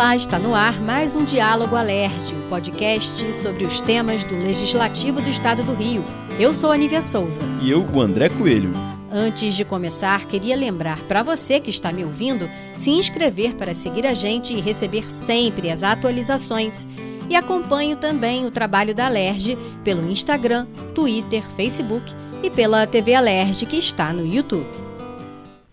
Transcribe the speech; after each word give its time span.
Olá, 0.00 0.16
está 0.16 0.38
no 0.38 0.54
ar 0.54 0.80
mais 0.80 1.14
um 1.14 1.26
Diálogo 1.26 1.76
Alerge, 1.76 2.34
um 2.34 2.48
podcast 2.48 3.36
sobre 3.36 3.66
os 3.66 3.82
temas 3.82 4.24
do 4.24 4.34
Legislativo 4.34 5.20
do 5.20 5.28
Estado 5.28 5.62
do 5.62 5.74
Rio. 5.74 6.02
Eu 6.38 6.54
sou 6.54 6.72
a 6.72 6.76
Nívia 6.78 7.02
Souza. 7.02 7.42
E 7.60 7.70
eu, 7.70 7.84
o 7.84 8.00
André 8.00 8.30
Coelho. 8.30 8.72
Antes 9.12 9.54
de 9.54 9.62
começar, 9.62 10.24
queria 10.24 10.56
lembrar 10.56 10.98
para 11.00 11.22
você 11.22 11.60
que 11.60 11.68
está 11.68 11.92
me 11.92 12.02
ouvindo 12.02 12.48
se 12.78 12.88
inscrever 12.88 13.54
para 13.56 13.74
seguir 13.74 14.06
a 14.06 14.14
gente 14.14 14.54
e 14.54 14.60
receber 14.62 15.04
sempre 15.10 15.70
as 15.70 15.82
atualizações. 15.82 16.88
E 17.28 17.36
acompanhe 17.36 17.94
também 17.94 18.46
o 18.46 18.50
trabalho 18.50 18.94
da 18.94 19.04
Alerge 19.04 19.58
pelo 19.84 20.10
Instagram, 20.10 20.66
Twitter, 20.94 21.42
Facebook 21.54 22.10
e 22.42 22.48
pela 22.48 22.86
TV 22.86 23.14
Alerge 23.14 23.66
que 23.66 23.76
está 23.76 24.14
no 24.14 24.26
YouTube. 24.26 24.89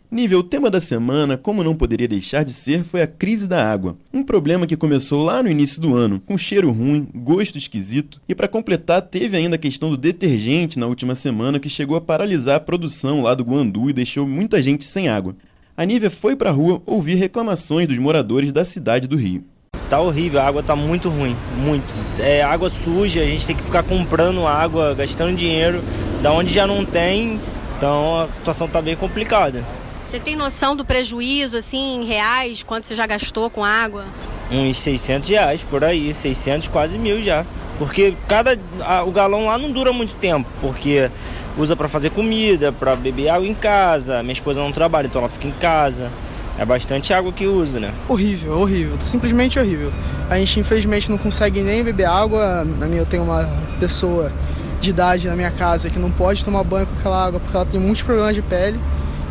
Nível 0.10 0.42
tema 0.42 0.72
da 0.72 0.80
semana, 0.80 1.36
como 1.36 1.66
não 1.66 1.76
poderia 1.76 2.08
deixar 2.08 2.44
de 2.44 2.54
ser, 2.54 2.86
foi 2.86 3.02
a 3.02 3.08
crise 3.08 3.46
da 3.46 3.70
água. 3.70 3.98
Um 4.14 4.24
problema 4.24 4.66
que 4.66 4.78
começou 4.78 5.22
lá 5.22 5.44
no 5.44 5.52
início 5.52 5.82
do 5.82 5.98
ano, 5.98 6.22
com 6.26 6.38
cheiro 6.38 6.72
ruim, 6.72 7.06
gosto 7.14 7.58
esquisito, 7.58 8.22
e 8.26 8.34
para 8.34 8.48
completar, 8.48 9.02
teve 9.02 9.36
ainda 9.36 9.58
a 9.58 9.60
questão 9.60 9.90
do 9.90 9.98
detergente 9.98 10.80
na 10.80 10.88
última 10.88 11.14
semana 11.14 11.60
que 11.60 11.70
chegou 11.70 11.98
a 11.98 12.02
paralisar 12.02 12.56
a 12.56 12.60
produção 12.62 13.22
lá 13.22 13.34
do 13.34 13.44
Guandu 13.44 13.90
e 13.90 13.94
deixou 13.94 14.26
muita 14.26 14.64
gente 14.64 14.86
sem 14.86 15.10
água. 15.10 15.36
A 15.76 15.84
Nívia 15.84 16.10
foi 16.10 16.38
para 16.38 16.52
a 16.52 16.54
rua 16.54 16.82
ouvir 16.86 17.16
reclamações 17.16 17.86
dos 17.86 18.00
moradores 18.00 18.54
da 18.54 18.64
cidade 18.64 19.10
do 19.10 19.18
Rio. 19.18 19.44
Tá 19.90 20.00
horrível, 20.00 20.40
a 20.40 20.46
água 20.48 20.64
tá 20.64 20.74
muito 20.74 21.10
ruim, 21.10 21.36
muito. 21.58 21.84
É 22.18 22.42
água 22.42 22.70
suja, 22.70 23.22
a 23.22 23.26
gente 23.26 23.46
tem 23.46 23.58
que 23.58 23.64
ficar 23.64 23.84
comprando 23.84 24.48
água, 24.48 24.96
gastando 24.96 25.36
dinheiro, 25.36 25.84
da 26.24 26.32
onde 26.32 26.54
já 26.54 26.66
não 26.66 26.86
tem, 26.86 27.38
então 27.78 28.22
a 28.22 28.32
situação 28.32 28.70
tá 28.70 28.82
bem 28.82 28.96
complicada. 28.96 29.66
Você 30.08 30.22
tem 30.22 30.38
noção 30.38 30.74
do 30.74 30.86
prejuízo, 30.86 31.58
assim, 31.58 32.02
em 32.02 32.06
reais, 32.06 32.64
quanto 32.64 32.86
você 32.86 32.96
já 32.96 33.06
gastou 33.06 33.50
com 33.50 33.66
água? 33.66 34.06
Uns 34.50 34.78
600 34.78 35.28
reais 35.28 35.66
por 35.66 35.84
aí, 35.84 36.14
600, 36.14 36.70
quase 36.70 36.98
mil 36.98 37.22
já. 37.22 37.46
Porque 37.78 38.16
cada 38.26 38.58
a, 38.80 39.04
o 39.04 39.12
galão 39.12 39.46
lá 39.46 39.58
não 39.58 39.70
dura 39.70 39.92
muito 39.92 40.16
tempo, 40.16 40.50
porque 40.62 41.12
usa 41.58 41.76
para 41.76 41.90
fazer 41.90 42.10
comida, 42.12 42.72
para 42.72 42.96
beber 42.96 43.28
água 43.28 43.46
em 43.46 43.54
casa. 43.54 44.24
Minha 44.24 44.32
esposa 44.32 44.62
não 44.62 44.72
trabalha, 44.72 45.08
então 45.08 45.20
ela 45.20 45.30
fica 45.30 45.46
em 45.46 45.52
casa. 45.52 46.10
É 46.58 46.64
bastante 46.64 47.14
água 47.14 47.34
que 47.34 47.46
usa, 47.46 47.78
né? 47.78 47.94
Horrível, 48.08 48.58
horrível, 48.58 48.96
simplesmente 49.02 49.60
horrível. 49.60 49.92
A 50.30 50.38
gente 50.38 50.58
infelizmente 50.58 51.12
não 51.12 51.18
consegue 51.18 51.60
nem 51.60 51.84
beber 51.84 52.06
água. 52.06 52.64
Na 52.64 52.86
minha 52.86 53.02
eu 53.02 53.06
tenho 53.06 53.24
uma 53.24 53.46
pessoa 53.78 54.32
de 54.80 54.90
idade 54.90 55.28
na 55.28 55.36
minha 55.36 55.52
casa 55.52 55.90
que 55.90 56.00
não 56.00 56.10
pode 56.10 56.46
tomar 56.46 56.64
banho 56.64 56.88
com 56.88 56.98
aquela 56.98 57.26
água 57.26 57.42
porque 57.42 57.56
ela 57.56 57.66
tem 57.66 57.78
muitos 57.78 58.04
problemas 58.04 58.34
de 58.34 58.42
pele. 58.42 58.80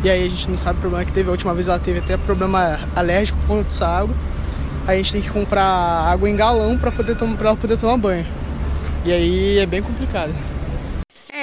E 0.03 0.09
aí 0.09 0.25
a 0.25 0.29
gente 0.29 0.49
não 0.49 0.57
sabe 0.57 0.77
o 0.77 0.81
problema 0.81 1.03
que 1.05 1.11
teve. 1.11 1.27
A 1.27 1.31
última 1.31 1.53
vez 1.53 1.67
ela 1.67 1.79
teve 1.79 1.99
até 1.99 2.17
problema 2.17 2.79
alérgico 2.95 3.37
por 3.39 3.47
conta 3.47 3.63
dessa 3.63 3.87
água. 3.87 4.15
Aí 4.87 4.99
a 4.99 5.01
gente 5.01 5.11
tem 5.13 5.21
que 5.21 5.29
comprar 5.29 5.63
água 5.63 6.29
em 6.29 6.35
galão 6.35 6.77
para 6.77 6.91
poder, 6.91 7.15
pra 7.15 7.55
poder 7.55 7.77
tomar 7.77 7.97
banho. 7.97 8.25
E 9.03 9.11
aí 9.11 9.57
é 9.57 9.65
bem 9.65 9.81
complicado. 9.81 10.33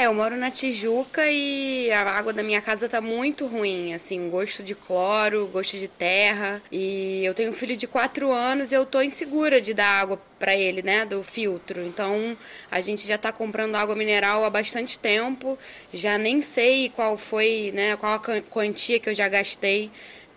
É, 0.05 0.07
eu 0.07 0.13
moro 0.13 0.37
na 0.37 0.51
Tijuca 0.51 1.31
e 1.31 1.91
a 1.91 2.03
água 2.03 2.31
da 2.31 2.43
minha 2.43 2.61
casa 2.61 2.87
tá 2.91 3.01
muito 3.01 3.47
ruim, 3.47 3.95
assim, 3.95 4.29
gosto 4.29 4.63
de 4.63 4.75
cloro, 4.75 5.47
gosto 5.47 5.79
de 5.79 5.89
terra. 5.89 6.61
E 6.71 7.25
eu 7.25 7.33
tenho 7.33 7.49
um 7.49 7.55
filho 7.55 7.75
de 7.75 7.87
4 7.87 8.31
anos 8.31 8.71
e 8.71 8.75
eu 8.75 8.85
tô 8.85 9.01
insegura 9.01 9.63
de 9.63 9.73
dar 9.73 10.03
água 10.03 10.21
para 10.39 10.55
ele, 10.55 10.83
né, 10.83 11.07
do 11.07 11.23
filtro. 11.23 11.81
Então, 11.83 12.37
a 12.71 12.83
gente 12.83 13.07
já 13.09 13.17
tá 13.17 13.33
comprando 13.33 13.77
água 13.77 13.95
mineral 13.95 14.45
há 14.45 14.51
bastante 14.51 14.99
tempo. 14.99 15.59
Já 15.91 16.19
nem 16.19 16.39
sei 16.43 16.91
qual 16.91 17.17
foi, 17.17 17.73
né, 17.75 17.97
qual 17.97 18.13
a 18.13 18.43
quantia 18.43 19.01
que 19.01 19.09
eu 19.09 19.15
já 19.15 19.27
gastei 19.27 19.91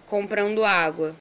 comprando 0.06 0.64
água 0.64 1.14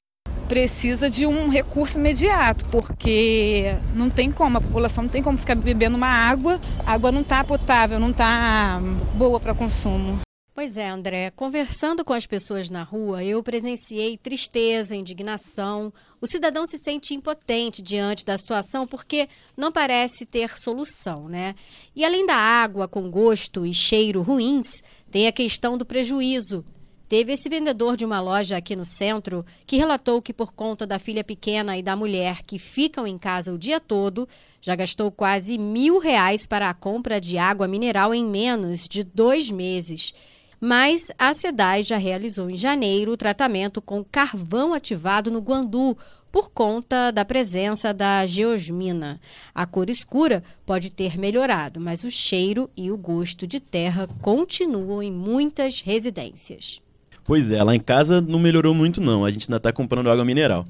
precisa 0.47 1.11
de 1.11 1.27
um 1.27 1.49
recurso 1.49 1.99
imediato, 1.99 2.65
porque 2.67 3.77
não 3.95 4.09
tem 4.09 4.31
como, 4.31 4.59
a 4.59 4.61
população 4.61 5.05
não 5.05 5.11
tem 5.11 5.23
como 5.23 5.37
ficar 5.37 5.55
bebendo 5.55 5.97
uma 5.97 6.09
água, 6.09 6.61
a 6.85 6.93
água 6.93 7.13
não 7.13 7.21
está 7.21 7.43
potável, 7.45 7.99
não 7.99 8.11
está 8.11 8.81
boa 9.15 9.41
para 9.41 9.55
consumo. 9.55 10.21
Pois 10.57 10.79
é, 10.79 10.89
André. 10.89 11.31
Conversando 11.33 12.03
com 12.03 12.15
as 12.15 12.25
pessoas 12.25 12.71
na 12.71 12.83
rua, 12.83 13.23
eu 13.23 13.43
presenciei 13.43 14.17
tristeza, 14.17 14.97
indignação. 14.97 15.93
O 16.19 16.27
cidadão 16.27 16.67
se 16.67 16.79
sente 16.79 17.13
impotente 17.13 17.83
diante 17.83 18.25
da 18.25 18.39
situação 18.39 18.87
porque 18.87 19.29
não 19.55 19.71
parece 19.71 20.25
ter 20.25 20.59
solução, 20.59 21.29
né? 21.29 21.55
E 21.95 22.07
além 22.07 22.25
da 22.25 22.37
água 22.37 22.89
com 22.89 23.11
gosto 23.11 23.67
e 23.67 23.75
cheiro 23.75 24.23
ruins, 24.23 24.83
tem 25.11 25.27
a 25.27 25.33
questão 25.33 25.77
do 25.77 25.85
prejuízo. 25.85 26.65
Teve 27.09 27.33
esse 27.33 27.49
vendedor 27.49 27.97
de 27.97 28.05
uma 28.05 28.21
loja 28.21 28.57
aqui 28.57 28.75
no 28.75 28.85
centro 28.85 29.47
que 29.65 29.77
relatou 29.77 30.21
que, 30.21 30.33
por 30.33 30.53
conta 30.53 30.85
da 30.85 30.99
filha 30.99 31.23
pequena 31.23 31.79
e 31.79 31.83
da 31.83 31.95
mulher 31.95 32.43
que 32.43 32.59
ficam 32.59 33.07
em 33.07 33.17
casa 33.17 33.53
o 33.53 33.59
dia 33.59 33.79
todo, 33.79 34.29
já 34.61 34.75
gastou 34.75 35.13
quase 35.13 35.57
mil 35.57 36.01
reais 36.01 36.47
para 36.47 36.69
a 36.69 36.75
compra 36.75 37.21
de 37.21 37.39
água 37.39 37.69
mineral 37.69 38.13
em 38.13 38.25
menos 38.25 38.89
de 38.89 39.05
dois 39.05 39.49
meses. 39.51 40.13
Mas 40.61 41.13
a 41.17 41.33
SEDAI 41.33 41.85
já 41.85 41.97
realizou 41.97 42.51
em 42.51 42.57
janeiro 42.57 43.13
o 43.13 43.17
tratamento 43.17 43.81
com 43.81 44.03
carvão 44.03 44.75
ativado 44.75 45.31
no 45.31 45.39
Guandu, 45.39 45.97
por 46.33 46.51
conta 46.51 47.13
da 47.13 47.25
presença 47.25 47.95
da 47.95 48.27
geosmina. 48.27 49.21
A 49.55 49.65
cor 49.65 49.89
escura 49.89 50.43
pode 50.67 50.91
ter 50.91 51.17
melhorado, 51.17 51.81
mas 51.81 52.05
o 52.05 52.11
cheiro 52.11 52.69
e 52.77 52.91
o 52.91 52.97
gosto 52.99 53.47
de 53.47 53.61
terra 53.61 54.09
continuam 54.21 55.03
em 55.03 55.13
muitas 55.13 55.81
residências. 55.81 56.83
Pois 57.27 57.51
é, 57.51 57.63
lá 57.63 57.75
em 57.75 57.81
casa 57.81 58.21
não 58.21 58.39
melhorou 58.39 58.73
muito 58.73 59.01
não, 59.01 59.25
a 59.25 59.31
gente 59.31 59.47
ainda 59.49 59.57
está 59.57 59.73
comprando 59.73 60.11
água 60.11 60.25
mineral. 60.25 60.67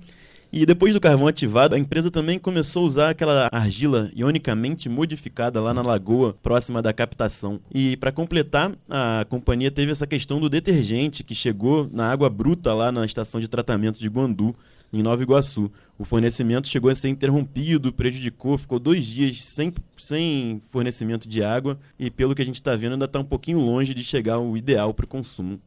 E 0.53 0.65
depois 0.65 0.95
do 0.95 1.01
carvão 1.01 1.27
ativado, 1.27 1.75
a 1.75 1.79
empresa 1.79 2.11
também 2.11 2.39
começou 2.39 2.83
a 2.85 2.87
usar 2.87 3.11
aquela 3.11 3.49
argila 3.53 4.11
ionicamente 4.15 4.89
modificada 4.89 5.61
lá 5.61 5.75
na 5.75 5.83
lagoa, 5.83 6.35
próxima 6.43 6.81
da 6.81 6.93
captação. 6.93 7.61
E 7.75 7.97
para 7.97 8.13
completar, 8.13 8.73
a 8.89 9.27
companhia 9.29 9.71
teve 9.71 9.93
essa 9.93 10.07
questão 10.07 10.41
do 10.41 10.49
detergente 10.49 11.25
que 11.25 11.35
chegou 11.35 11.91
na 11.93 12.11
água 12.11 12.31
bruta 12.31 12.73
lá 12.73 12.93
na 12.93 13.05
estação 13.05 13.41
de 13.41 13.49
tratamento 13.49 13.99
de 13.99 14.09
Guandu, 14.09 14.55
em 14.93 15.03
Nova 15.03 15.23
Iguaçu. 15.23 15.71
O 15.99 16.05
fornecimento 16.05 16.69
chegou 16.69 16.91
a 16.91 16.95
ser 16.95 17.09
interrompido, 17.09 17.93
prejudicou, 17.93 18.57
ficou 18.57 18.79
dois 18.79 19.05
dias 19.05 19.45
sem, 19.45 19.75
sem 19.97 20.61
fornecimento 20.71 21.29
de 21.29 21.43
água 21.43 21.79
e, 21.99 22.11
pelo 22.11 22.35
que 22.35 22.43
a 22.43 22.45
gente 22.45 22.55
está 22.55 22.77
vendo, 22.77 22.93
ainda 22.93 23.07
está 23.07 23.19
um 23.19 23.25
pouquinho 23.25 23.59
longe 23.59 23.93
de 23.93 24.05
chegar 24.05 24.35
ao 24.35 24.57
ideal 24.57 24.95
para 24.95 25.05
o 25.05 25.09
consumo. 25.09 25.61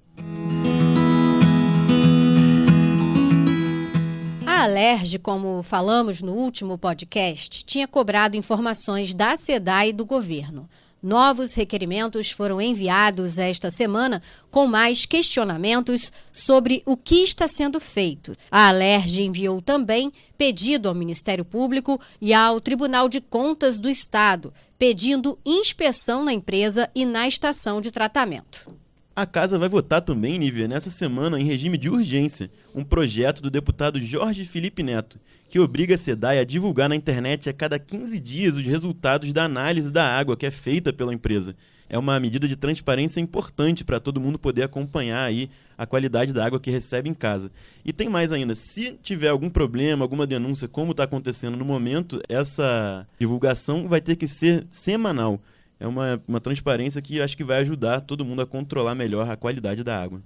A 4.60 4.64
Alerj, 4.64 5.18
como 5.20 5.64
falamos 5.64 6.22
no 6.22 6.34
último 6.34 6.78
podcast, 6.78 7.64
tinha 7.64 7.88
cobrado 7.88 8.36
informações 8.36 9.14
da 9.14 9.38
SEDAI 9.38 9.92
e 9.92 9.94
do 9.94 10.06
governo. 10.06 10.70
Novos 11.02 11.54
requerimentos 11.54 12.30
foram 12.32 12.60
enviados 12.60 13.38
esta 13.38 13.70
semana 13.70 14.22
com 14.52 14.68
mais 14.68 15.06
questionamentos 15.06 16.12
sobre 16.34 16.84
o 16.86 16.98
que 16.98 17.24
está 17.24 17.48
sendo 17.48 17.80
feito. 17.80 18.34
A 18.52 18.68
Alerj 18.68 19.22
enviou 19.22 19.62
também 19.62 20.12
pedido 20.38 20.90
ao 20.90 20.94
Ministério 20.94 21.46
Público 21.46 21.98
e 22.20 22.34
ao 22.34 22.60
Tribunal 22.60 23.08
de 23.08 23.22
Contas 23.22 23.78
do 23.78 23.88
Estado, 23.90 24.54
pedindo 24.78 25.40
inspeção 25.46 26.22
na 26.22 26.34
empresa 26.34 26.90
e 26.94 27.06
na 27.06 27.30
estação 27.30 27.80
de 27.80 27.92
tratamento. 27.92 28.79
A 29.20 29.26
casa 29.26 29.60
vai 29.60 29.68
votar 29.68 30.00
também, 30.00 30.40
Nívia, 30.40 30.66
nessa 30.66 30.90
semana, 30.90 31.38
em 31.38 31.44
regime 31.44 31.78
de 31.78 31.90
urgência, 31.90 32.50
um 32.74 32.86
projeto 32.86 33.42
do 33.42 33.52
deputado 33.52 34.00
Jorge 34.00 34.46
Felipe 34.46 34.82
Neto, 34.82 35.20
que 35.50 35.60
obriga 35.60 35.96
a 35.96 35.98
SEDAI 35.98 36.40
a 36.40 36.46
divulgar 36.46 36.88
na 36.88 36.96
internet 36.96 37.50
a 37.50 37.54
cada 37.54 37.78
15 37.78 38.18
dias 38.18 38.56
os 38.56 38.64
resultados 38.64 39.34
da 39.34 39.44
análise 39.44 39.92
da 39.92 40.06
água 40.06 40.38
que 40.38 40.46
é 40.46 40.52
feita 40.52 40.94
pela 40.94 41.14
empresa. 41.14 41.54
É 41.90 41.98
uma 41.98 42.18
medida 42.18 42.48
de 42.48 42.56
transparência 42.56 43.20
importante 43.20 43.84
para 43.84 44.00
todo 44.00 44.22
mundo 44.22 44.40
poder 44.40 44.64
acompanhar 44.64 45.26
aí 45.26 45.50
a 45.78 45.86
qualidade 45.86 46.32
da 46.32 46.46
água 46.46 46.58
que 46.58 46.72
recebe 46.72 47.10
em 47.10 47.14
casa. 47.14 47.52
E 47.84 47.92
tem 47.92 48.08
mais 48.08 48.32
ainda, 48.32 48.56
se 48.56 48.98
tiver 49.04 49.28
algum 49.28 49.50
problema, 49.50 50.06
alguma 50.06 50.26
denúncia, 50.26 50.66
como 50.66 50.92
está 50.92 51.04
acontecendo 51.04 51.58
no 51.58 51.66
momento, 51.66 52.22
essa 52.30 53.06
divulgação 53.20 53.86
vai 53.86 54.00
ter 54.00 54.16
que 54.16 54.30
ser 54.30 54.66
semanal 54.72 55.42
é 55.80 55.88
uma, 55.88 56.22
uma 56.28 56.42
transparência 56.42 57.02
que 57.02 57.22
acho 57.22 57.38
que 57.38 57.44
vai 57.44 57.60
ajudar 57.60 58.02
todo 58.02 58.26
mundo 58.26 58.42
a 58.42 58.46
controlar 58.46 58.94
melhor 58.96 59.30
a 59.30 59.38
qualidade 59.38 59.84
da 59.84 60.02
água. 60.02 60.22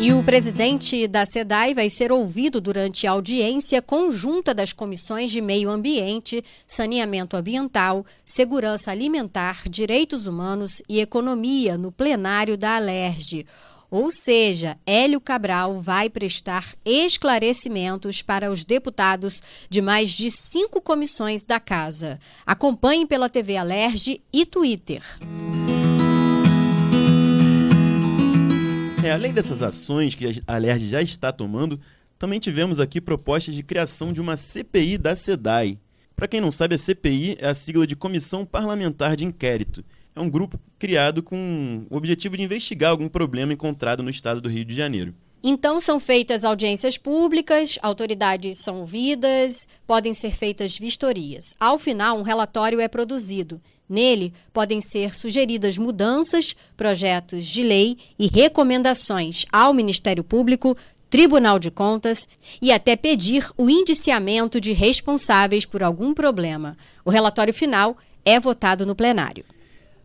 E 0.00 0.12
o 0.12 0.22
presidente 0.22 1.08
da 1.08 1.24
SEDAI 1.24 1.72
vai 1.72 1.88
ser 1.88 2.12
ouvido 2.12 2.60
durante 2.60 3.06
a 3.06 3.12
audiência 3.12 3.80
conjunta 3.80 4.52
das 4.52 4.70
comissões 4.70 5.30
de 5.30 5.40
Meio 5.40 5.70
Ambiente, 5.70 6.44
Saneamento 6.66 7.38
Ambiental, 7.38 8.04
Segurança 8.22 8.90
Alimentar, 8.90 9.62
Direitos 9.66 10.26
Humanos 10.26 10.82
e 10.86 11.00
Economia 11.00 11.78
no 11.78 11.90
plenário 11.90 12.54
da 12.58 12.76
Alerj. 12.76 13.46
Ou 13.94 14.10
seja, 14.10 14.76
Hélio 14.84 15.20
Cabral 15.20 15.80
vai 15.80 16.10
prestar 16.10 16.74
esclarecimentos 16.84 18.22
para 18.22 18.50
os 18.50 18.64
deputados 18.64 19.40
de 19.70 19.80
mais 19.80 20.10
de 20.10 20.32
cinco 20.32 20.80
comissões 20.80 21.44
da 21.44 21.60
Casa. 21.60 22.18
Acompanhe 22.44 23.06
pela 23.06 23.28
TV 23.30 23.56
Alerge 23.56 24.20
e 24.32 24.44
Twitter. 24.44 25.00
É, 29.04 29.12
além 29.12 29.32
dessas 29.32 29.62
ações 29.62 30.16
que 30.16 30.42
a 30.44 30.56
Alerj 30.56 30.88
já 30.88 31.00
está 31.00 31.30
tomando, 31.30 31.80
também 32.18 32.40
tivemos 32.40 32.80
aqui 32.80 33.00
propostas 33.00 33.54
de 33.54 33.62
criação 33.62 34.12
de 34.12 34.20
uma 34.20 34.36
CPI 34.36 34.98
da 34.98 35.14
SEDAI. 35.14 35.78
Para 36.16 36.26
quem 36.26 36.40
não 36.40 36.50
sabe, 36.50 36.74
a 36.74 36.78
CPI 36.78 37.36
é 37.38 37.46
a 37.46 37.54
sigla 37.54 37.86
de 37.86 37.94
Comissão 37.94 38.44
Parlamentar 38.44 39.14
de 39.14 39.24
Inquérito. 39.24 39.84
É 40.16 40.20
um 40.20 40.30
grupo 40.30 40.58
criado 40.78 41.22
com 41.22 41.86
o 41.90 41.96
objetivo 41.96 42.36
de 42.36 42.42
investigar 42.42 42.90
algum 42.90 43.08
problema 43.08 43.52
encontrado 43.52 44.02
no 44.02 44.10
estado 44.10 44.40
do 44.40 44.48
Rio 44.48 44.64
de 44.64 44.74
Janeiro. 44.74 45.14
Então 45.46 45.78
são 45.78 46.00
feitas 46.00 46.42
audiências 46.42 46.96
públicas, 46.96 47.78
autoridades 47.82 48.58
são 48.58 48.80
ouvidas, 48.80 49.68
podem 49.86 50.14
ser 50.14 50.34
feitas 50.34 50.78
vistorias. 50.78 51.54
Ao 51.60 51.76
final, 51.78 52.18
um 52.18 52.22
relatório 52.22 52.80
é 52.80 52.88
produzido. 52.88 53.60
Nele 53.86 54.32
podem 54.54 54.80
ser 54.80 55.14
sugeridas 55.14 55.76
mudanças, 55.76 56.56
projetos 56.76 57.44
de 57.44 57.62
lei 57.62 57.98
e 58.18 58.26
recomendações 58.26 59.44
ao 59.52 59.74
Ministério 59.74 60.24
Público, 60.24 60.74
Tribunal 61.10 61.58
de 61.58 61.70
Contas 61.70 62.26
e 62.62 62.72
até 62.72 62.96
pedir 62.96 63.46
o 63.58 63.68
indiciamento 63.68 64.58
de 64.58 64.72
responsáveis 64.72 65.66
por 65.66 65.82
algum 65.82 66.14
problema. 66.14 66.74
O 67.04 67.10
relatório 67.10 67.52
final 67.52 67.98
é 68.24 68.40
votado 68.40 68.86
no 68.86 68.94
plenário. 68.94 69.44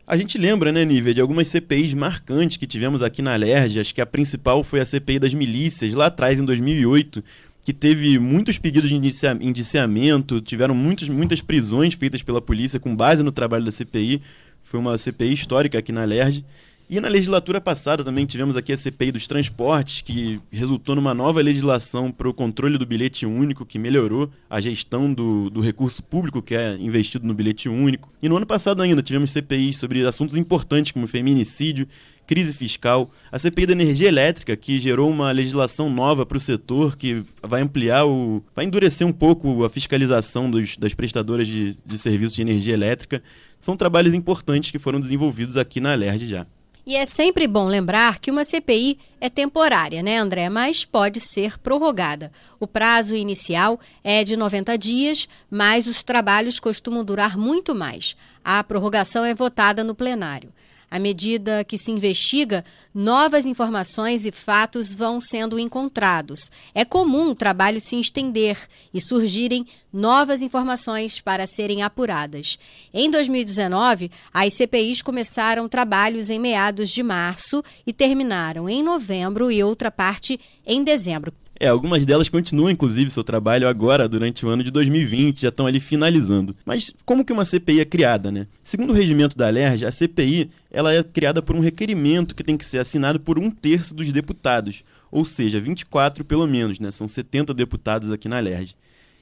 A 0.09 0.17
gente 0.17 0.39
lembra, 0.39 0.71
né, 0.71 0.83
Nívia, 0.83 1.13
de 1.13 1.21
algumas 1.21 1.47
CPIs 1.49 1.93
marcantes 1.93 2.57
que 2.57 2.65
tivemos 2.65 3.03
aqui 3.03 3.21
na 3.21 3.33
Alerj. 3.33 3.79
Acho 3.79 3.93
que 3.93 4.01
a 4.01 4.07
principal 4.07 4.63
foi 4.63 4.79
a 4.79 4.85
CPI 4.85 5.19
das 5.19 5.35
milícias, 5.35 5.93
lá 5.93 6.07
atrás, 6.07 6.39
em 6.39 6.45
2008, 6.45 7.23
que 7.63 7.71
teve 7.71 8.17
muitos 8.17 8.57
pedidos 8.57 8.89
de 8.89 8.95
indiciamento, 8.95 10.41
tiveram 10.41 10.73
muitos, 10.73 11.07
muitas 11.09 11.41
prisões 11.41 11.93
feitas 11.93 12.23
pela 12.23 12.41
polícia 12.41 12.79
com 12.79 12.95
base 12.95 13.21
no 13.21 13.31
trabalho 13.31 13.65
da 13.65 13.71
CPI. 13.71 14.19
Foi 14.63 14.79
uma 14.79 14.97
CPI 14.97 15.31
histórica 15.31 15.77
aqui 15.77 15.91
na 15.91 16.01
Alerj. 16.01 16.43
E 16.91 16.99
na 16.99 17.07
legislatura 17.07 17.61
passada 17.61 18.03
também 18.03 18.25
tivemos 18.25 18.57
aqui 18.57 18.73
a 18.73 18.77
CPI 18.77 19.11
dos 19.11 19.27
transportes, 19.27 20.01
que 20.01 20.41
resultou 20.51 20.95
numa 20.95 21.13
nova 21.13 21.39
legislação 21.39 22.11
para 22.11 22.27
o 22.27 22.33
controle 22.33 22.79
do 22.79 22.85
bilhete 22.85 23.27
único, 23.27 23.63
que 23.63 23.77
melhorou 23.77 24.27
a 24.49 24.59
gestão 24.59 25.13
do, 25.13 25.51
do 25.51 25.61
recurso 25.61 26.01
público 26.01 26.41
que 26.41 26.55
é 26.55 26.75
investido 26.77 27.27
no 27.27 27.33
bilhete 27.35 27.69
único. 27.69 28.11
E 28.23 28.27
no 28.27 28.37
ano 28.37 28.45
passado 28.47 28.81
ainda 28.81 29.03
tivemos 29.03 29.29
CPIs 29.29 29.77
sobre 29.77 30.03
assuntos 30.03 30.35
importantes 30.35 30.91
como 30.91 31.05
feminicídio, 31.05 31.87
crise 32.25 32.55
fiscal, 32.55 33.11
a 33.31 33.37
CPI 33.37 33.67
da 33.67 33.73
energia 33.73 34.07
elétrica, 34.07 34.57
que 34.57 34.79
gerou 34.79 35.11
uma 35.11 35.31
legislação 35.31 35.91
nova 35.91 36.25
para 36.25 36.37
o 36.39 36.41
setor, 36.41 36.97
que 36.97 37.23
vai 37.43 37.61
ampliar 37.61 38.07
o. 38.07 38.43
vai 38.55 38.65
endurecer 38.65 39.05
um 39.05 39.13
pouco 39.13 39.63
a 39.63 39.69
fiscalização 39.69 40.49
dos, 40.49 40.75
das 40.75 40.95
prestadoras 40.95 41.47
de, 41.47 41.77
de 41.85 41.97
serviços 41.99 42.35
de 42.35 42.41
energia 42.41 42.73
elétrica. 42.73 43.21
São 43.59 43.77
trabalhos 43.77 44.15
importantes 44.15 44.71
que 44.71 44.79
foram 44.79 44.99
desenvolvidos 44.99 45.55
aqui 45.55 45.79
na 45.79 45.91
Alerj 45.91 46.25
já. 46.25 46.47
E 46.89 46.95
é 46.95 47.05
sempre 47.05 47.45
bom 47.45 47.67
lembrar 47.67 48.17
que 48.17 48.31
uma 48.31 48.43
CPI 48.43 48.97
é 49.21 49.29
temporária, 49.29 50.01
né, 50.01 50.17
André? 50.17 50.49
Mas 50.49 50.83
pode 50.83 51.21
ser 51.21 51.59
prorrogada. 51.59 52.31
O 52.59 52.65
prazo 52.65 53.15
inicial 53.15 53.79
é 54.03 54.23
de 54.23 54.35
90 54.35 54.75
dias, 54.75 55.29
mas 55.51 55.85
os 55.85 56.01
trabalhos 56.01 56.59
costumam 56.59 57.05
durar 57.05 57.37
muito 57.37 57.75
mais. 57.75 58.15
A 58.43 58.63
prorrogação 58.63 59.23
é 59.23 59.35
votada 59.35 59.83
no 59.83 59.93
plenário. 59.93 60.51
À 60.89 60.97
medida 60.97 61.63
que 61.63 61.77
se 61.77 61.91
investiga, 61.91 62.65
novas 62.93 63.45
informações 63.45 64.25
e 64.25 64.31
fatos 64.31 64.93
vão 64.93 65.21
sendo 65.21 65.59
encontrados. 65.59 66.49
É 66.73 66.83
comum 66.83 67.29
o 67.29 67.35
trabalho 67.35 67.79
se 67.79 67.99
estender 67.99 68.57
e 68.93 68.99
surgirem 68.99 69.67
novas 69.93 70.41
informações 70.41 71.19
para 71.19 71.45
serem 71.45 71.83
apuradas. 71.83 72.57
Em 72.93 73.09
2019, 73.09 74.11
as 74.33 74.53
CPIs 74.53 75.01
começaram 75.01 75.69
trabalhos 75.69 76.29
em 76.29 76.39
meados 76.39 76.89
de 76.89 77.03
março 77.03 77.63
e 77.85 77.93
terminaram 77.93 78.67
em 78.67 78.81
novembro 78.81 79.51
e 79.51 79.63
outra 79.63 79.91
parte 79.91 80.39
em 80.65 80.83
dezembro. 80.83 81.33
É, 81.59 81.67
algumas 81.67 82.05
delas 82.05 82.29
continuam, 82.29 82.71
inclusive, 82.71 83.09
seu 83.09 83.23
trabalho 83.23 83.67
agora, 83.67 84.07
durante 84.07 84.45
o 84.45 84.49
ano 84.49 84.63
de 84.63 84.71
2020, 84.71 85.41
já 85.41 85.49
estão 85.49 85.67
ali 85.67 85.81
finalizando. 85.81 86.55
Mas 86.65 86.93
como 87.05 87.25
que 87.25 87.33
uma 87.33 87.43
CPI 87.43 87.81
é 87.81 87.85
criada, 87.85 88.31
né? 88.31 88.47
Segundo 88.63 88.91
o 88.91 88.93
regimento 88.93 89.37
da 89.37 89.49
LERJ, 89.49 89.85
a 89.85 89.91
CPI 89.91 90.49
ela 90.71 90.93
é 90.93 91.03
criada 91.03 91.41
por 91.41 91.57
um 91.57 91.59
requerimento 91.59 92.33
que 92.33 92.45
tem 92.45 92.55
que 92.55 92.65
ser 92.65 92.77
assinado 92.77 93.19
por 93.19 93.37
um 93.37 93.51
terço 93.51 93.93
dos 93.93 94.09
deputados, 94.09 94.85
ou 95.11 95.25
seja, 95.25 95.59
24 95.59 96.23
pelo 96.23 96.47
menos, 96.47 96.79
né? 96.79 96.91
São 96.91 97.09
70 97.09 97.53
deputados 97.53 98.09
aqui 98.09 98.29
na 98.29 98.39
LERJ. 98.39 98.73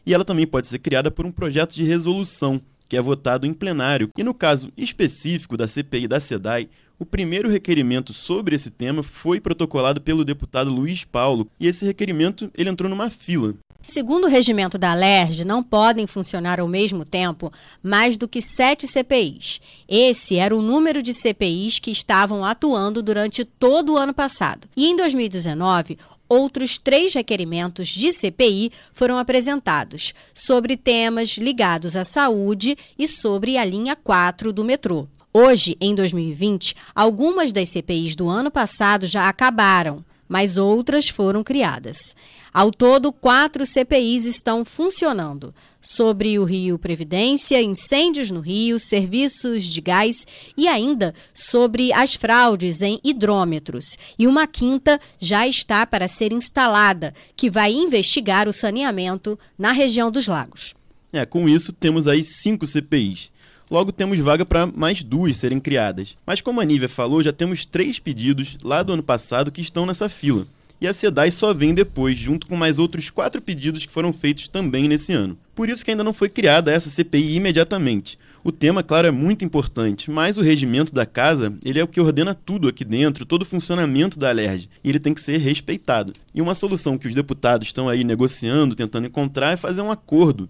E 0.06 0.13
ela 0.13 0.24
também 0.24 0.45
pode 0.45 0.68
ser 0.68 0.78
criada 0.78 1.10
por 1.10 1.25
um 1.25 1.31
projeto 1.31 1.74
de 1.74 1.84
resolução, 1.84 2.62
que 2.88 2.95
é 2.95 3.01
votado 3.01 3.48
em 3.48 3.54
plenário. 3.54 4.12
E 4.16 4.24
no 4.24 4.34
caso 4.34 4.72
específico 4.78 5.57
da 5.57 5.68
CPI 5.68 6.07
da 6.07 6.19
SEDAI, 6.19 6.69
o 6.99 7.05
primeiro 7.05 7.49
requerimento 7.49 8.13
sobre 8.13 8.55
esse 8.55 8.69
tema 8.69 9.03
foi 9.03 9.39
protocolado 9.39 10.01
pelo 10.01 10.25
deputado 10.25 10.69
Luiz 10.69 11.03
Paulo, 11.03 11.47
e 11.59 11.67
esse 11.67 11.85
requerimento 11.85 12.51
ele 12.55 12.69
entrou 12.69 12.89
numa 12.89 13.09
fila. 13.09 13.55
Segundo 13.88 14.25
o 14.25 14.29
regimento 14.29 14.77
da 14.77 14.94
LERJ, 14.94 15.45
não 15.45 15.63
podem 15.63 16.05
funcionar 16.05 16.59
ao 16.59 16.67
mesmo 16.67 17.05
tempo 17.05 17.51
mais 17.81 18.17
do 18.17 18.27
que 18.27 18.41
sete 18.41 18.85
CPIs. 18.85 19.61
Esse 19.88 20.35
era 20.35 20.53
o 20.53 20.61
número 20.61 21.01
de 21.01 21.13
CPIs 21.13 21.79
que 21.79 21.91
estavam 21.91 22.44
atuando 22.44 23.01
durante 23.01 23.45
todo 23.45 23.93
o 23.93 23.97
ano 23.97 24.13
passado. 24.13 24.67
E 24.75 24.88
em 24.88 24.95
2019, 24.97 25.97
outros 26.27 26.77
três 26.77 27.13
requerimentos 27.13 27.88
de 27.88 28.11
CPI 28.11 28.71
foram 28.91 29.17
apresentados 29.17 30.13
sobre 30.33 30.75
temas 30.75 31.29
ligados 31.38 31.95
à 31.95 32.03
saúde 32.03 32.75
e 33.00 33.07
sobre 33.07 33.57
a 33.57 33.63
linha 33.63 33.95
4 33.95 34.51
do 34.51 34.65
metrô. 34.65 35.07
Hoje, 35.39 35.78
em 35.80 35.94
2020, 35.94 36.74
algumas 36.95 37.51
das 37.51 37.69
CPIs 37.69 38.16
do 38.16 38.28
ano 38.28 38.50
passado 38.50 39.06
já 39.06 39.30
acabaram, 39.30 40.04
mas 40.28 40.57
outras 40.57 41.10
foram 41.10 41.44
criadas. 41.44 42.16
Ao 42.51 42.72
todo, 42.72 43.13
quatro 43.13 43.63
CPIs 43.63 44.25
estão 44.25 44.66
funcionando 44.66 45.54
sobre 45.80 46.39
o 46.39 46.44
Rio 46.44 46.80
Previdência, 46.80 47.62
incêndios 47.62 48.31
no 48.31 48.39
Rio, 48.39 48.80
serviços 48.80 49.66
de 49.66 49.80
gás 49.80 50.25
e 50.57 50.68
ainda 50.68 51.13
sobre 51.36 51.94
as 51.94 52.16
fraudes 52.16 52.81
em 52.81 53.00
hidrômetros. 53.04 53.95
E 54.18 54.25
uma 54.25 54.48
quinta 54.48 55.00
já 55.19 55.48
está 55.48 55.86
para 55.86 56.07
ser 56.07 56.34
instalada, 56.34 57.13
que 57.36 57.48
vai 57.48 57.72
investigar 57.72 58.48
o 58.48 58.54
saneamento 58.54 59.38
na 59.56 59.72
região 59.72 60.10
dos 60.10 60.25
lagos. 60.25 60.74
É, 61.13 61.28
com 61.28 61.48
isso, 61.48 61.72
temos 61.72 62.07
aí 62.07 62.24
cinco 62.24 62.66
CPIs. 62.66 63.30
Logo, 63.69 63.91
temos 63.91 64.17
vaga 64.19 64.45
para 64.45 64.65
mais 64.65 65.03
duas 65.03 65.35
serem 65.35 65.59
criadas. 65.59 66.15
Mas, 66.25 66.39
como 66.39 66.61
a 66.61 66.65
Nívia 66.65 66.87
falou, 66.87 67.21
já 67.21 67.33
temos 67.33 67.65
três 67.65 67.99
pedidos 67.99 68.57
lá 68.63 68.81
do 68.81 68.93
ano 68.93 69.03
passado 69.03 69.51
que 69.51 69.59
estão 69.59 69.86
nessa 69.86 70.07
fila. 70.07 70.47
E 70.79 70.88
a 70.88 70.93
SEDAI 70.93 71.31
só 71.31 71.53
vem 71.53 71.74
depois, 71.74 72.17
junto 72.17 72.45
com 72.45 72.55
mais 72.55 72.77
outros 72.77 73.09
quatro 73.09 73.41
pedidos 73.41 73.86
que 73.86 73.91
foram 73.91 74.13
feitos 74.13 74.47
também 74.47 74.88
nesse 74.88 75.12
ano. 75.12 75.38
Por 75.55 75.67
isso 75.69 75.83
que 75.83 75.89
ainda 75.89 76.03
não 76.03 76.13
foi 76.13 76.29
criada 76.29 76.71
essa 76.71 76.88
CPI 76.88 77.36
imediatamente. 77.36 78.17
O 78.43 78.51
tema, 78.51 78.83
claro, 78.83 79.07
é 79.07 79.12
muito 79.12 79.43
importante, 79.43 80.12
mas 80.12 80.38
o 80.38 80.41
regimento 80.41 80.93
da 80.93 81.05
casa, 81.05 81.51
ele 81.65 81.79
é 81.79 81.83
o 81.83 81.88
que 81.88 82.00
ordena 82.00 82.36
tudo 82.36 82.67
aqui 82.67 82.86
dentro, 82.86 83.25
todo 83.25 83.41
o 83.41 83.45
funcionamento 83.45 84.19
da 84.19 84.29
Alerj, 84.29 84.69
e 84.83 84.89
ele 84.89 85.00
tem 85.00 85.15
que 85.15 85.19
ser 85.19 85.38
respeitado. 85.39 86.13
E 86.33 86.41
uma 86.41 86.53
solução 86.53 86.97
que 86.97 87.07
os 87.07 87.15
deputados 87.15 87.67
estão 87.67 87.89
aí 87.89 88.03
negociando, 88.03 88.75
tentando 88.75 89.07
encontrar, 89.07 89.53
é 89.53 89.57
fazer 89.57 89.81
um 89.81 89.91
acordo 89.91 90.47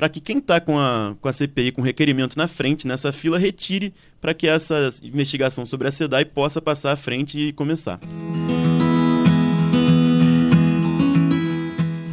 para 0.00 0.08
que 0.08 0.18
quem 0.18 0.38
está 0.38 0.58
com 0.58 0.78
a, 0.78 1.14
com 1.20 1.28
a 1.28 1.32
CPI 1.32 1.72
com 1.72 1.82
requerimento 1.82 2.34
na 2.34 2.48
frente, 2.48 2.86
nessa 2.86 3.12
fila, 3.12 3.38
retire 3.38 3.92
para 4.18 4.32
que 4.32 4.48
essa 4.48 4.88
investigação 5.02 5.66
sobre 5.66 5.88
a 5.88 5.90
SEDAI 5.90 6.24
possa 6.24 6.58
passar 6.58 6.92
à 6.92 6.96
frente 6.96 7.38
e 7.38 7.52
começar. 7.52 8.00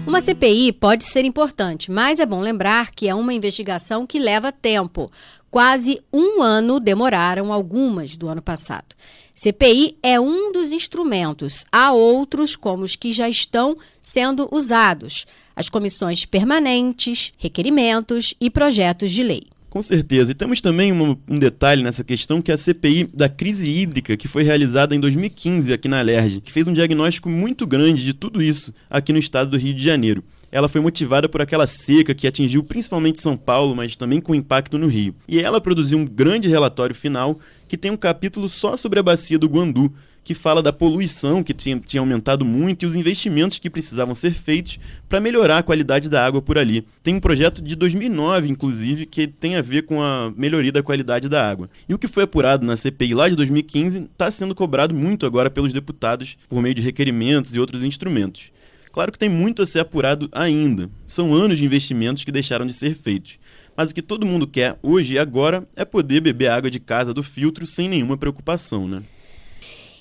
Uma 0.06 0.20
CPI 0.20 0.74
pode 0.74 1.06
ser 1.06 1.24
importante, 1.24 1.90
mas 1.90 2.20
é 2.20 2.26
bom 2.26 2.42
lembrar 2.42 2.92
que 2.92 3.08
é 3.08 3.16
uma 3.16 3.34
investigação 3.34 4.06
que 4.06 4.20
leva 4.20 4.52
tempo. 4.52 5.10
Quase 5.50 6.02
um 6.12 6.42
ano 6.42 6.82
demoraram 6.82 7.54
algumas 7.54 8.18
do 8.18 8.28
ano 8.28 8.42
passado. 8.42 8.98
CPI 9.34 9.98
é 10.04 10.20
um 10.20 10.52
dos 10.52 10.74
instrumentos, 10.74 11.64
há 11.72 11.94
outros 11.94 12.54
como 12.58 12.84
os 12.84 12.98
que 12.98 13.14
já 13.14 13.30
estão 13.30 13.78
sendo 14.02 14.50
usados 14.52 15.26
as 15.58 15.70
comissões 15.70 16.24
permanentes, 16.24 17.34
requerimentos 17.36 18.36
e 18.40 18.48
projetos 18.48 19.12
de 19.12 19.24
lei. 19.24 19.44
Com 19.72 19.82
certeza. 19.82 20.32
E 20.32 20.36
temos 20.36 20.62
também 20.62 20.94
um, 20.94 21.18
um, 21.28 21.36
detalhe 21.36 21.84
nessa 21.84 22.04
questão, 22.04 22.42
que 22.42 22.52
é 22.52 22.54
a 22.54 22.58
CPI 22.58 23.10
da 23.14 23.28
crise 23.28 23.70
hídrica, 23.70 24.16
que 24.16 24.28
foi 24.28 24.44
realizada 24.44 24.96
em 24.96 25.00
2015 25.00 25.74
aqui 25.74 25.88
na 25.88 26.00
Alerj, 26.00 26.42
que 26.42 26.52
fez 26.52 26.68
um 26.68 26.74
diagnóstico 26.74 27.28
muito 27.28 27.66
grande 27.66 28.04
de 28.04 28.14
tudo 28.14 28.42
isso 28.42 28.74
aqui 28.90 29.12
no 29.12 29.20
estado 29.20 29.50
do 29.50 29.58
Rio 29.58 29.74
de 29.74 29.84
Janeiro. 29.84 30.24
Ela 30.52 30.70
foi 30.70 30.80
motivada 30.82 31.28
por 31.28 31.42
aquela 31.42 31.68
seca 31.68 32.16
que 32.16 32.28
atingiu 32.28 32.64
principalmente 32.64 33.22
São 33.22 33.36
Paulo, 33.36 33.76
mas 33.76 33.96
também 33.96 34.22
com 34.22 34.34
impacto 34.34 34.78
no 34.78 34.88
Rio. 34.88 35.16
E 35.28 35.40
ela 35.40 35.60
produziu 35.60 35.98
um 35.98 36.06
grande 36.06 36.48
relatório 36.48 36.96
final 36.96 37.40
que 37.68 37.78
tem 37.78 37.92
um 37.92 37.98
capítulo 37.98 38.48
só 38.48 38.78
sobre 38.78 39.00
a 39.00 39.04
bacia 39.04 39.38
do 39.38 39.48
Guandu, 39.48 39.94
que 40.28 40.34
fala 40.34 40.62
da 40.62 40.74
poluição 40.74 41.42
que 41.42 41.54
tinha, 41.54 41.80
tinha 41.80 42.02
aumentado 42.02 42.44
muito 42.44 42.84
e 42.84 42.86
os 42.86 42.96
investimentos 42.96 43.60
que 43.60 43.70
precisavam 43.70 44.14
ser 44.14 44.32
feitos 44.32 44.78
para 45.08 45.22
melhorar 45.22 45.60
a 45.60 45.64
qualidade 45.64 46.10
da 46.10 46.26
água 46.26 46.42
por 46.42 46.58
ali. 46.58 46.86
Tem 47.02 47.16
um 47.16 47.20
projeto 47.22 47.62
de 47.62 47.78
2009, 47.78 48.50
inclusive, 48.50 49.06
que 49.06 49.26
tem 49.26 49.56
a 49.56 49.62
ver 49.62 49.84
com 49.84 50.02
a 50.02 50.30
melhoria 50.36 50.72
da 50.74 50.84
qualidade 50.84 51.30
da 51.30 51.50
água. 51.50 51.70
E 51.88 51.94
o 51.94 51.98
que 51.98 52.10
foi 52.10 52.24
apurado 52.24 52.66
na 52.66 52.76
CPI 52.76 53.14
lá 53.14 53.30
de 53.30 53.38
2015 53.38 54.00
está 54.00 54.30
sendo 54.30 54.54
cobrado 54.54 54.94
muito 54.94 55.26
agora 55.26 55.50
pelos 55.50 55.72
deputados 55.72 56.38
por 56.50 56.62
meio 56.62 56.76
de 56.76 56.82
requerimentos 56.82 57.56
e 57.56 57.60
outros 57.62 57.82
instrumentos. 57.82 58.52
Claro 58.92 59.12
que 59.12 59.20
tem 59.20 59.30
muito 59.30 59.62
a 59.62 59.66
ser 59.66 59.80
apurado 59.80 60.30
ainda. 60.32 60.90
São 61.08 61.34
anos 61.34 61.58
de 61.58 61.66
investimentos 61.66 62.24
que 62.24 62.32
deixaram 62.32 62.66
de 62.66 62.74
ser 62.74 62.96
feitos. 62.96 63.38
Mas 63.76 63.92
o 63.92 63.96
que 63.96 64.02
todo 64.02 64.26
mundo 64.26 64.48
quer 64.48 64.78
hoje 64.82 65.14
e 65.14 65.20
agora 65.20 65.68
é 65.76 65.86
poder 65.86 66.22
beber 66.22 66.48
água 66.48 66.72
de 66.72 66.80
casa 66.80 67.14
do 67.14 67.22
filtro 67.22 67.68
sem 67.68 67.88
nenhuma 67.88 68.18
preocupação, 68.18 68.88
né? 68.88 69.04